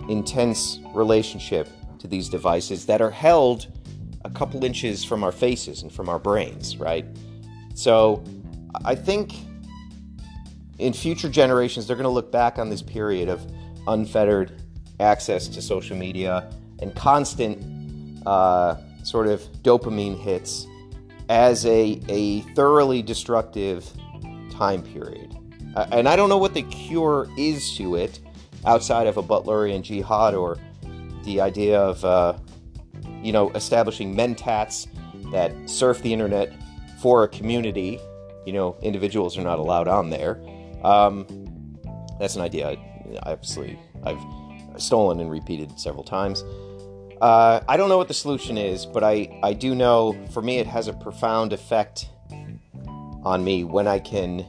[0.10, 1.68] intense relationship
[2.00, 3.68] to these devices that are held
[4.26, 7.06] a couple inches from our faces and from our brains, right?
[7.74, 8.24] So,
[8.86, 9.34] I think
[10.78, 13.46] in future generations, they're going to look back on this period of
[13.88, 14.62] unfettered
[15.00, 20.66] access to social media and constant uh, sort of dopamine hits
[21.30, 23.90] as a, a thoroughly destructive
[24.52, 25.36] time period.
[25.76, 28.20] Uh, and I don't know what the cure is to it
[28.66, 30.58] outside of a Butlerian jihad or
[31.24, 32.38] the idea of, uh,
[33.22, 34.88] you know, establishing mentats
[35.32, 36.54] that surf the internet
[37.02, 38.00] for a community
[38.46, 40.42] you know, individuals are not allowed on there.
[40.84, 41.28] Um,
[42.20, 44.20] that's an idea, I, obviously, I've
[44.78, 46.44] stolen and repeated several times.
[47.22, 50.58] Uh, I don't know what the solution is, but I, I do know for me
[50.58, 52.10] it has a profound effect
[53.24, 54.46] on me when I can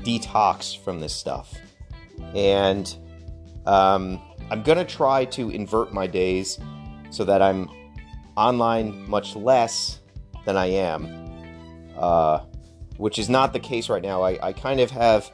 [0.00, 1.54] detox from this stuff.
[2.34, 2.94] And
[3.66, 6.58] um, I'm going to try to invert my days
[7.10, 7.70] so that I'm
[8.36, 10.00] online much less
[10.44, 11.08] than I am.
[11.96, 12.40] Uh,
[13.02, 14.22] which is not the case right now.
[14.22, 15.28] I, I kind of have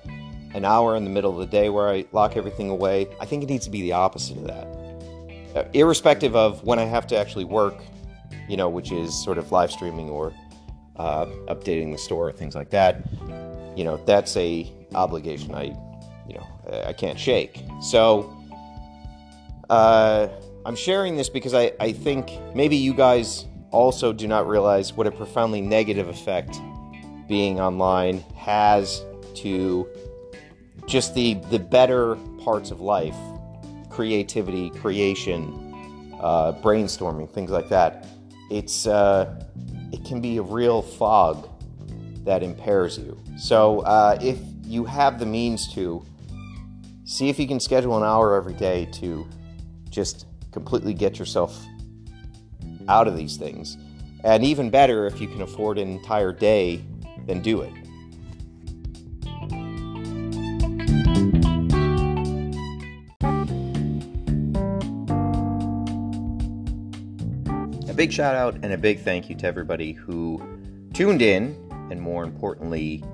[0.54, 3.07] an hour in the middle of the day where I lock everything away.
[3.20, 4.66] I think it needs to be the opposite of that.
[5.54, 7.76] Uh, irrespective of when I have to actually work,
[8.48, 10.33] you know, which is sort of live streaming or
[10.96, 13.07] uh, updating the store, or things like that.
[13.76, 15.64] You know, that's a obligation I,
[16.26, 16.46] you know,
[16.87, 17.62] I can't shake.
[17.83, 18.35] So,
[19.68, 20.28] uh,
[20.64, 25.07] I'm sharing this because I, I think maybe you guys also do not realize what
[25.07, 26.59] a profoundly negative effect
[27.28, 29.88] being online has to
[30.86, 33.16] just the the better parts of life
[33.90, 38.06] creativity creation uh, brainstorming things like that
[38.50, 39.40] it's uh,
[39.92, 41.48] it can be a real fog
[42.24, 44.38] that impairs you so uh, if
[44.68, 46.04] you have the means to,
[47.04, 49.26] see if you can schedule an hour every day to
[49.88, 51.64] just completely get yourself
[52.86, 53.78] out of these things.
[54.24, 56.84] And even better, if you can afford an entire day,
[57.28, 57.72] then do it.
[67.88, 70.40] A big shout out and a big thank you to everybody who
[70.94, 71.54] tuned in
[71.90, 73.04] and, more importantly,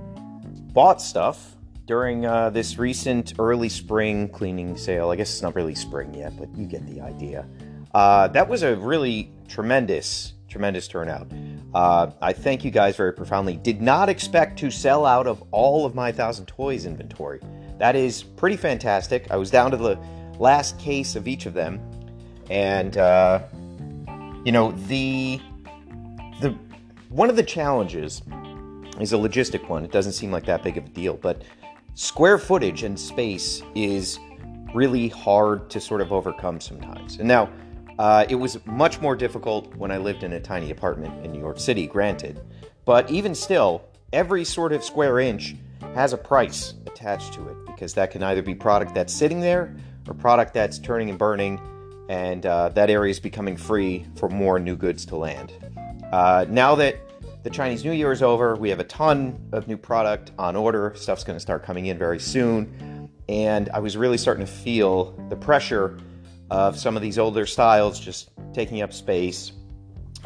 [0.72, 5.11] bought stuff during uh, this recent early spring cleaning sale.
[5.11, 7.46] I guess it's not really spring yet, but you get the idea.
[7.92, 11.31] Uh, that was a really tremendous, tremendous turnout.
[11.75, 13.57] Uh, I thank you guys very profoundly.
[13.57, 17.41] Did not expect to sell out of all of my Thousand Toys inventory.
[17.79, 19.31] That is pretty fantastic.
[19.31, 19.99] I was down to the
[20.39, 21.81] last case of each of them,
[22.51, 23.43] and uh,
[24.45, 25.41] you know the
[26.41, 26.57] the
[27.09, 28.23] one of the challenges
[29.01, 29.85] is a logistic one.
[29.85, 31.43] It doesn't seem like that big of a deal, but
[31.95, 34.19] square footage and space is
[34.75, 37.17] really hard to sort of overcome sometimes.
[37.19, 37.49] And now,
[37.99, 41.39] uh, it was much more difficult when I lived in a tiny apartment in New
[41.39, 42.41] York City, granted.
[42.85, 45.55] But even still, every sort of square inch
[45.95, 49.75] has a price attached to it because that can either be product that's sitting there
[50.09, 51.61] or product that's turning and burning,
[52.09, 55.53] and uh, that area is becoming free for more new goods to land.
[56.13, 56.99] Uh, now that
[57.45, 58.57] the Chinese New Year is over.
[58.57, 60.95] We have a ton of new product on order.
[60.97, 63.11] Stuff's going to start coming in very soon.
[63.29, 65.99] And I was really starting to feel the pressure
[66.51, 69.53] of some of these older styles just taking up space.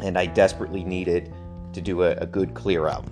[0.01, 1.33] And I desperately needed
[1.73, 3.05] to do a, a good clear out.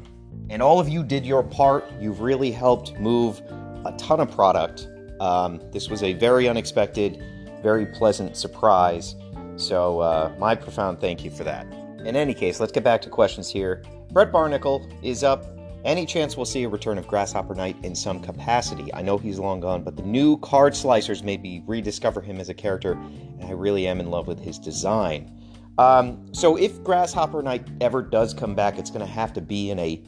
[0.50, 1.86] And all of you did your part.
[2.00, 3.42] You've really helped move
[3.86, 4.88] a ton of product.
[5.20, 7.22] Um, this was a very unexpected,
[7.62, 9.16] very pleasant surprise.
[9.56, 11.66] So, uh, my profound thank you for that.
[12.06, 13.84] In any case, let's get back to questions here.
[14.12, 15.57] Brett Barnicle is up.
[15.88, 18.94] Any chance we'll see a return of Grasshopper Knight in some capacity?
[18.94, 22.54] I know he's long gone, but the new card slicers maybe rediscover him as a
[22.54, 25.32] character, and I really am in love with his design.
[25.78, 29.72] Um, so if Grasshopper Knight ever does come back, it's going to have to be
[29.72, 30.04] in a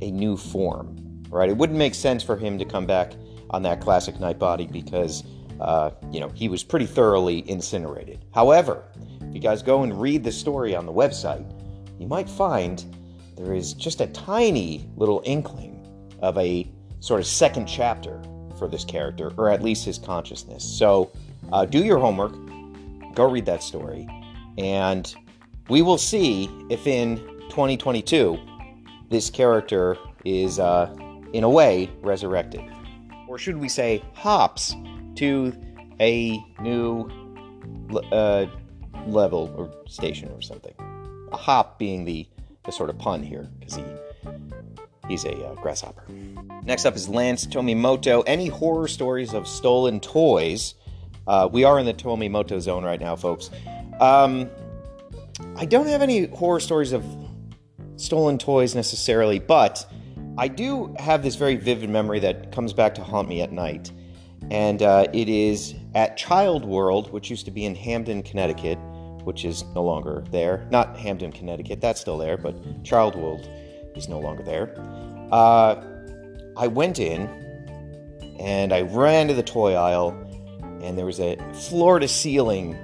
[0.00, 0.96] a new form,
[1.28, 1.50] right?
[1.50, 3.12] It wouldn't make sense for him to come back
[3.50, 5.22] on that classic Knight body because
[5.60, 8.24] uh, you know he was pretty thoroughly incinerated.
[8.32, 8.84] However,
[9.20, 11.44] if you guys go and read the story on the website,
[12.00, 12.86] you might find
[13.40, 15.76] there is just a tiny little inkling
[16.20, 18.20] of a sort of second chapter
[18.58, 20.62] for this character, or at least his consciousness.
[20.62, 21.10] So
[21.52, 22.34] uh, do your homework,
[23.14, 24.06] go read that story,
[24.58, 25.14] and
[25.70, 27.16] we will see if in
[27.48, 28.38] 2022
[29.08, 30.94] this character is, uh,
[31.32, 32.60] in a way, resurrected.
[33.26, 34.74] Or should we say, hops
[35.16, 35.56] to
[35.98, 37.08] a new
[38.12, 38.46] uh,
[39.06, 40.74] level or station or something.
[41.32, 42.26] A hop being the
[42.72, 43.84] sort of pun here because he
[45.08, 46.04] he's a uh, grasshopper.
[46.64, 48.22] Next up is Lance Tomimoto.
[48.26, 50.74] Any horror stories of stolen toys?
[51.26, 53.50] Uh, we are in the Tomimoto zone right now, folks.
[54.00, 54.48] Um,
[55.56, 57.04] I don't have any horror stories of
[57.96, 59.84] stolen toys necessarily, but
[60.38, 63.92] I do have this very vivid memory that comes back to haunt me at night.
[64.50, 68.78] And uh, it is at Child World, which used to be in Hamden, Connecticut
[69.24, 70.66] which is no longer there.
[70.70, 72.54] Not Hamden, Connecticut, that's still there, but
[72.84, 73.48] Child World
[73.94, 74.74] is no longer there.
[75.32, 75.82] Uh,
[76.56, 77.28] I went in
[78.38, 80.10] and I ran to the toy aisle,
[80.82, 82.76] and there was a floor to ceiling,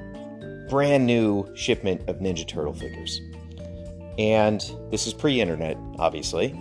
[0.69, 3.21] brand new shipment of Ninja Turtle figures.
[4.19, 6.59] And this is pre internet, obviously.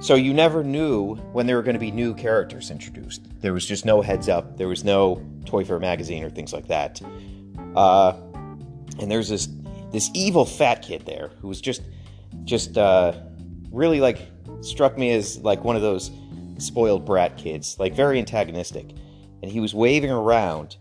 [0.00, 3.22] So you never knew when there were going to be new characters introduced.
[3.40, 4.56] There was just no heads up.
[4.56, 7.00] There was no Toy Fair magazine or things like that.
[7.76, 8.12] Uh,
[9.00, 9.48] and there's this
[9.92, 11.82] this evil fat kid there who was just
[12.44, 13.12] just uh,
[13.70, 14.18] really like
[14.60, 16.10] struck me as like one of those
[16.58, 18.90] spoiled brat kids, like very antagonistic.
[19.42, 20.76] And he was waving around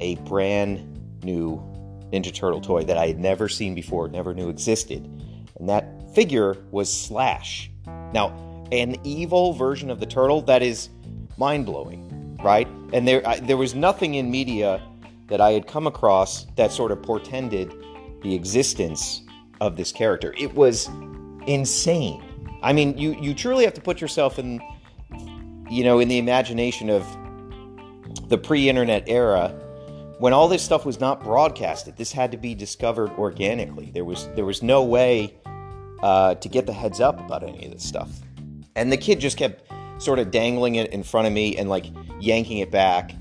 [0.00, 1.56] a brand new
[2.12, 5.04] Ninja Turtle toy that I had never seen before, never knew existed.
[5.58, 7.70] And that figure was Slash.
[8.12, 8.28] Now,
[8.72, 10.90] an evil version of the turtle that is
[11.36, 12.68] mind blowing, right?
[12.92, 14.82] And there, I, there was nothing in media
[15.28, 17.72] that I had come across that sort of portended
[18.22, 19.22] the existence
[19.60, 20.34] of this character.
[20.36, 20.88] It was
[21.46, 22.22] insane.
[22.62, 24.60] I mean, you you truly have to put yourself in
[25.70, 27.06] you know, in the imagination of
[28.28, 29.48] the pre-internet era
[30.18, 31.96] when all this stuff was not broadcasted.
[31.96, 33.90] This had to be discovered organically.
[33.92, 35.34] There was there was no way
[36.02, 38.10] uh, to get the heads up about any of this stuff.
[38.76, 39.70] And the kid just kept
[40.02, 41.86] sort of dangling it in front of me and like
[42.20, 43.12] yanking it back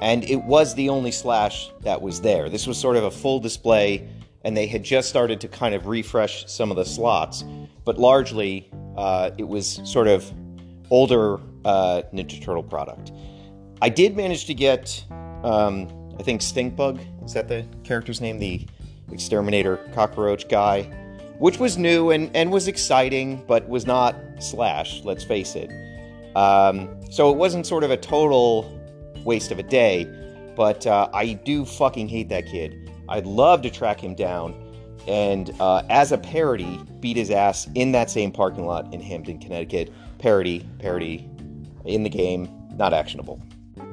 [0.00, 2.48] and it was the only slash that was there.
[2.48, 4.08] This was sort of a full display,
[4.44, 7.44] and they had just started to kind of refresh some of the slots,
[7.84, 10.30] but largely uh, it was sort of
[10.90, 13.12] older uh, Ninja Turtle product.
[13.82, 15.04] I did manage to get,
[15.42, 15.88] um,
[16.18, 18.66] I think Stinkbug is that the character's name, the
[19.12, 20.82] exterminator cockroach guy,
[21.38, 25.02] which was new and, and was exciting, but was not Slash.
[25.04, 25.70] Let's face it.
[26.36, 28.75] Um, so it wasn't sort of a total
[29.26, 30.06] waste of a day,
[30.56, 32.90] but uh, I do fucking hate that kid.
[33.08, 34.54] I'd love to track him down
[35.06, 39.38] and, uh, as a parody, beat his ass in that same parking lot in Hamden,
[39.38, 39.92] Connecticut.
[40.18, 41.28] Parody, parody
[41.84, 43.40] in the game, not actionable.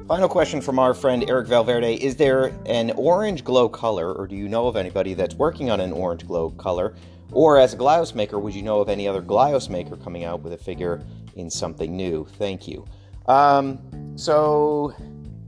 [0.08, 4.34] Final question from our friend Eric Valverde Is there an orange glow color, or do
[4.34, 6.94] you know of anybody that's working on an orange glow color?
[7.32, 10.42] Or as a Glyos maker, would you know of any other Glyos maker coming out
[10.42, 11.02] with a figure
[11.36, 12.26] in something new?
[12.38, 12.84] Thank you.
[13.26, 13.80] Um,
[14.16, 14.94] so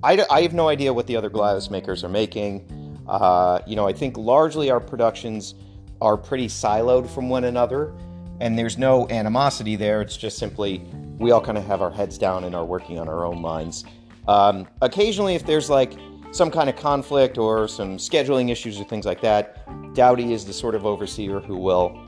[0.06, 2.64] I, I have no idea what the other Glyos makers are making.
[3.08, 5.56] Uh, you know, I think largely our productions
[6.00, 7.92] are pretty siloed from one another,
[8.40, 10.00] and there's no animosity there.
[10.02, 10.78] It's just simply
[11.18, 13.84] we all kind of have our heads down and are working on our own lines.
[14.28, 15.94] Um, occasionally, if there's like
[16.30, 20.52] some kind of conflict or some scheduling issues or things like that, Rawley is the
[20.52, 22.00] sort of overseer who will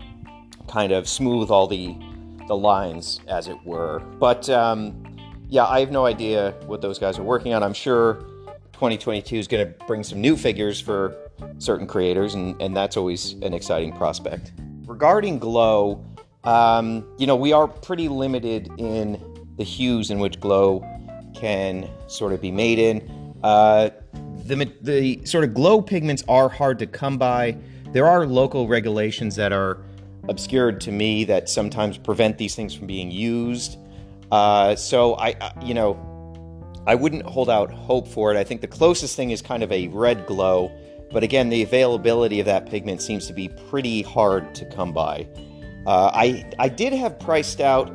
[0.68, 1.96] kind of smooth all the
[2.46, 3.98] the lines, as it were.
[4.20, 5.04] But um,
[5.48, 7.62] yeah, I have no idea what those guys are working on.
[7.62, 8.14] I'm sure
[8.74, 11.16] 2022 is going to bring some new figures for
[11.58, 14.52] certain creators, and, and that's always an exciting prospect.
[14.86, 16.04] Regarding Glow,
[16.44, 19.20] um, you know, we are pretty limited in
[19.56, 20.84] the hues in which Glow
[21.34, 23.34] can sort of be made in.
[23.42, 23.90] Uh,
[24.44, 27.56] the, the sort of glow pigments are hard to come by.
[27.92, 29.78] There are local regulations that are
[30.28, 33.78] obscured to me that sometimes prevent these things from being used.
[34.30, 36.04] Uh, so I, you know,
[36.86, 38.38] I wouldn't hold out hope for it.
[38.38, 40.72] I think the closest thing is kind of a red glow,
[41.12, 45.26] but again, the availability of that pigment seems to be pretty hard to come by.
[45.86, 47.90] Uh, I I did have priced out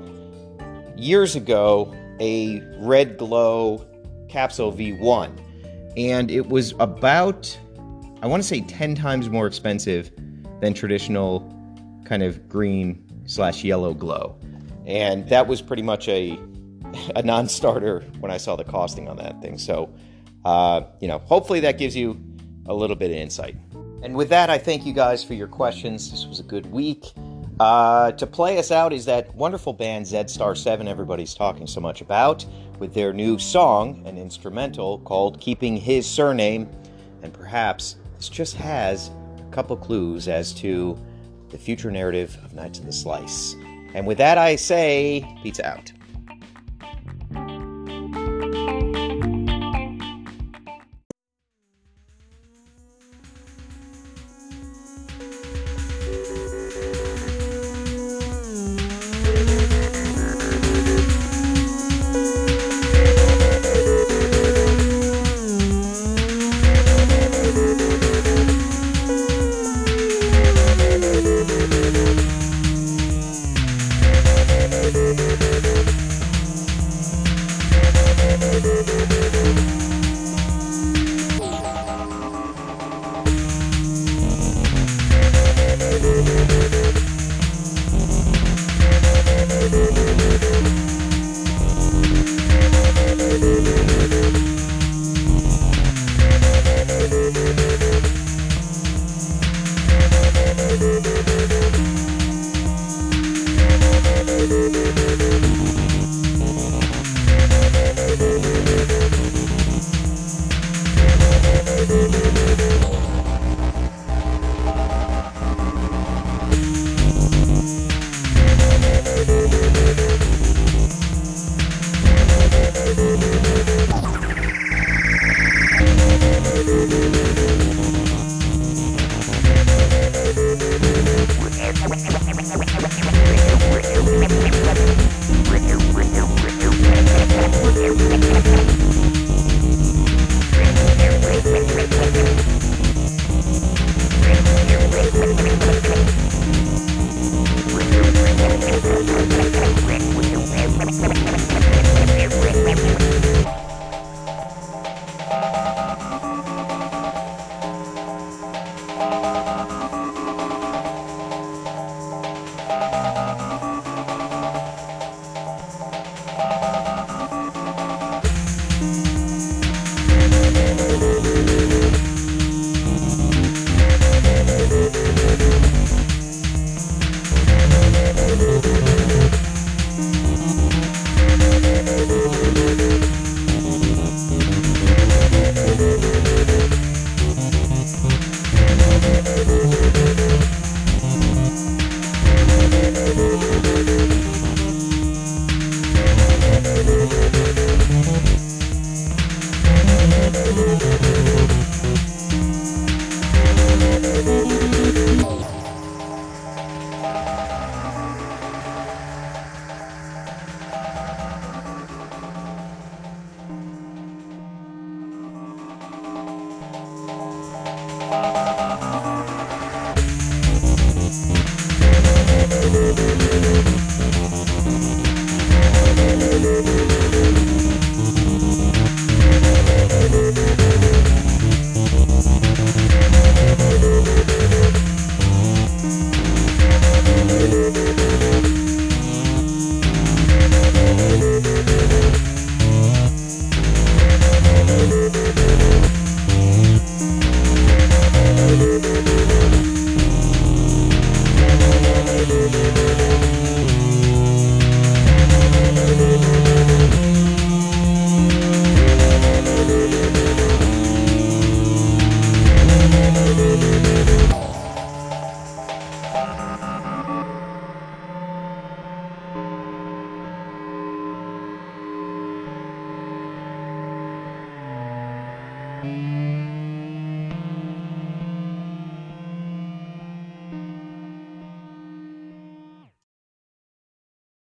[0.96, 3.86] years ago a red glow
[4.30, 5.40] capsule V1,
[5.98, 7.58] and it was about
[8.22, 10.12] I want to say ten times more expensive
[10.62, 11.50] than traditional
[12.06, 14.38] kind of green slash yellow glow.
[14.86, 16.40] And that was pretty much a,
[17.16, 19.58] a non starter when I saw the costing on that thing.
[19.58, 19.94] So,
[20.46, 22.20] uh, you know, hopefully that gives you
[22.66, 23.56] a little bit of insight.
[24.04, 26.12] And with that, I thank you guys for your questions.
[26.12, 27.14] This was a good week.
[27.60, 31.80] Uh, to play us out is that wonderful band Z Star 7 everybody's talking so
[31.80, 32.46] much about
[32.80, 36.70] with their new song, an instrumental called Keeping His Surname.
[37.22, 40.98] And perhaps this just has a couple clues as to
[41.50, 43.56] the future narrative of Knights of the Slice.
[43.94, 45.92] And with that, I say, pizza out.